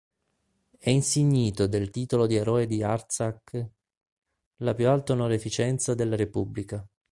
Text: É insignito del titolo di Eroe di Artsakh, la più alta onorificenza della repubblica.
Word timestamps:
É 0.79 0.89
insignito 0.89 1.67
del 1.67 1.91
titolo 1.91 2.25
di 2.25 2.33
Eroe 2.35 2.65
di 2.65 2.81
Artsakh, 2.81 3.69
la 4.61 4.73
più 4.73 4.89
alta 4.89 5.13
onorificenza 5.13 5.93
della 5.93 6.15
repubblica. 6.15 6.83